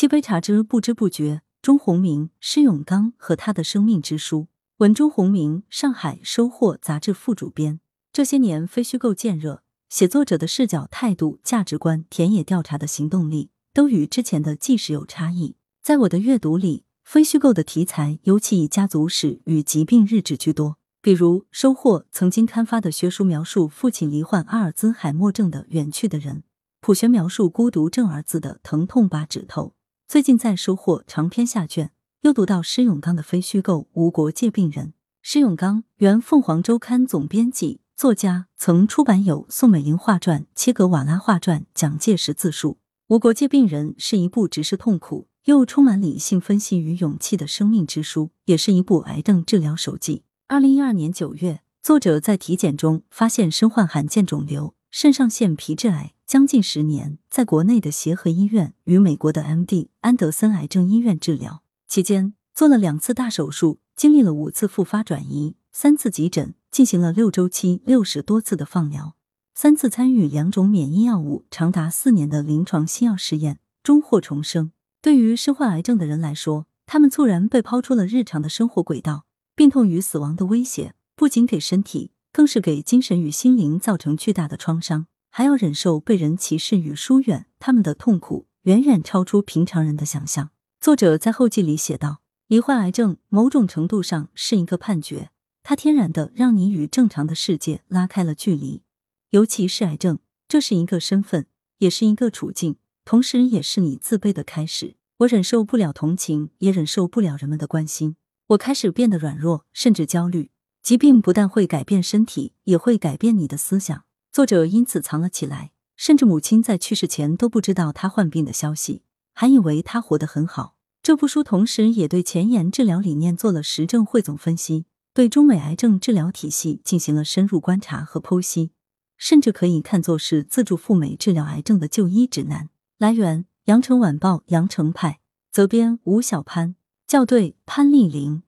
[0.00, 4.48] 七杯茶之不知不觉，钟鸿明、施永刚和他的生命之书。
[4.78, 7.80] 文钟鸿明，上海收获杂志副主编。
[8.10, 15.56] 这些年，非虚构渐热，写作者的视角、态度、价值观、田野调查的行动力，都与之前的纪实有差异。
[15.82, 20.78] 在我的阅读里，非虚构的题材尤其以家族史与疾病日志居多。
[21.02, 26.44] 比如，收获曾经刊发的学术描述父亲罹患阿尔兹海默症的远去的人，
[26.80, 29.74] 普学描述孤独症儿子的疼痛把指头。
[30.10, 34.86] 最近在收获长篇下卷，又读到施永刚的非虚构《无国界病人》。
[35.22, 42.70] 施永刚原凤凰周刊总编辑、作家，曾出版有《宋美龄画传》《切格瓦拉画传》《蒋介石自述》。
[43.06, 50.24] 《无国界病人》是一部直视痛苦又充满理性分析与勇气的生命之书，也是一部癌症治疗手记。
[50.48, 56.14] 二零一二年九月，作者在体检中发现身患罕见肿瘤——肾上腺皮质癌。
[56.30, 59.90] 将近十年，在国内的协和医院与美国的 M.D.
[60.02, 69.16] 安德森癌症医院治疗期间，做了两次大手术，经历了五次复发转移，三次急诊，进行了六周期、六十多次的放疗，
[69.56, 74.70] 三次参与两种免疫药物长达四年的临床新药试验，终获重生。
[75.02, 79.24] 对于身患癌症的人来说，他们猝然被抛出了日常的生活轨道，
[79.56, 85.08] 病痛与死亡的威胁不仅给身体，更是给精神与心灵造成巨大的创伤。
[85.30, 90.50] 还要忍受被人歧视与疏远，他们的痛苦远远超出平常人的想象。
[90.80, 95.30] 作者在后记里写道：“罹患癌症，某种程度上是一个判决，
[95.62, 98.82] 它天然的让你与正常的世界拉开了距离。
[99.30, 101.46] 尤其是癌症，这是一个身份，
[101.78, 104.96] 也是一个处境，同时也是你自卑的开始。
[105.18, 108.16] 我忍受不了同情，也忍受不了人们的关心。
[108.48, 110.50] 我开始变得软弱，甚至焦虑。
[110.82, 120.76] 疾病不但会改变身体，也会改变你的思想。”作者因此藏了起来，甚至母亲在去世前都不知道他患病的消息，还以为他活得很好。
[121.02, 128.70] 这部书同时也对前沿治疗理念做了实证汇总分析，对中美癌症治疗体系进行了深入观察和剖析，
[129.16, 132.68] 甚至可以看作是自助赴美治疗癌症的就医指南。
[132.98, 135.18] 来源：羊城晚报羊城派，
[135.50, 136.76] 责编：吴小潘，
[137.08, 138.44] 校对：潘丽玲。